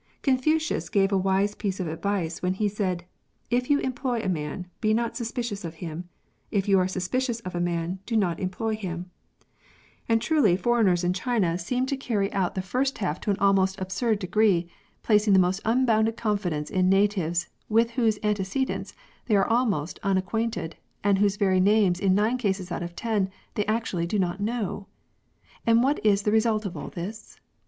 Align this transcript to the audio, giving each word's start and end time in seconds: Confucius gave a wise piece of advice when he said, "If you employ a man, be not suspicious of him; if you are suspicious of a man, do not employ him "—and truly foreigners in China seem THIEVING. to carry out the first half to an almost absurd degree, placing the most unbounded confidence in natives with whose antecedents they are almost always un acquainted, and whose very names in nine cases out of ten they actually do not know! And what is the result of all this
Confucius 0.23 0.89
gave 0.89 1.11
a 1.11 1.15
wise 1.19 1.53
piece 1.53 1.79
of 1.79 1.85
advice 1.87 2.41
when 2.41 2.55
he 2.55 2.67
said, 2.67 3.05
"If 3.51 3.69
you 3.69 3.77
employ 3.77 4.19
a 4.23 4.29
man, 4.29 4.65
be 4.81 4.95
not 4.95 5.15
suspicious 5.15 5.63
of 5.63 5.75
him; 5.75 6.09
if 6.49 6.67
you 6.67 6.79
are 6.79 6.87
suspicious 6.87 7.39
of 7.41 7.53
a 7.53 7.59
man, 7.61 7.99
do 8.07 8.17
not 8.17 8.39
employ 8.39 8.75
him 8.75 9.11
"—and 10.09 10.19
truly 10.19 10.57
foreigners 10.57 11.03
in 11.03 11.13
China 11.13 11.55
seem 11.55 11.85
THIEVING. 11.85 11.85
to 11.85 11.97
carry 11.97 12.33
out 12.33 12.55
the 12.55 12.63
first 12.63 12.97
half 12.97 13.21
to 13.21 13.29
an 13.29 13.37
almost 13.37 13.79
absurd 13.79 14.17
degree, 14.17 14.67
placing 15.03 15.33
the 15.33 15.37
most 15.37 15.61
unbounded 15.65 16.17
confidence 16.17 16.71
in 16.71 16.89
natives 16.89 17.49
with 17.69 17.91
whose 17.91 18.17
antecedents 18.23 18.95
they 19.27 19.35
are 19.35 19.47
almost 19.47 19.99
always 20.01 20.09
un 20.17 20.17
acquainted, 20.17 20.77
and 21.03 21.19
whose 21.19 21.35
very 21.37 21.59
names 21.59 21.99
in 21.99 22.15
nine 22.15 22.39
cases 22.39 22.71
out 22.71 22.81
of 22.81 22.95
ten 22.95 23.29
they 23.53 23.67
actually 23.67 24.07
do 24.07 24.17
not 24.17 24.39
know! 24.41 24.87
And 25.67 25.83
what 25.83 26.03
is 26.03 26.23
the 26.23 26.31
result 26.31 26.65
of 26.65 26.75
all 26.75 26.87
this 26.89 27.39